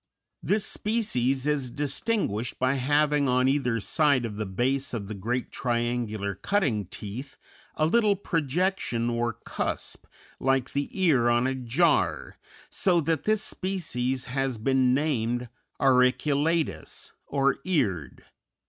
[0.41, 5.51] This species is distinguished by having on either side of the base of the great
[5.51, 7.37] triangular cutting teeth
[7.75, 10.07] a little projection or cusp,
[10.39, 12.37] like the "ear" on a jar,
[12.67, 18.25] so that this species has been named auriculatus, or eared.